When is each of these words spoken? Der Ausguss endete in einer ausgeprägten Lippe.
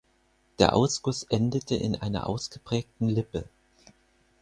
Der 0.57 0.75
Ausguss 0.75 1.27
endete 1.29 1.75
in 1.75 1.95
einer 1.95 2.25
ausgeprägten 2.27 3.07
Lippe. 3.07 3.47